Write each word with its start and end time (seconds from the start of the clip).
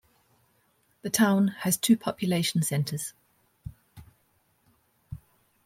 The 1.03 1.11
town 1.11 1.49
has 1.59 1.77
two 1.77 1.95
population 1.95 2.63
centers. 2.63 3.13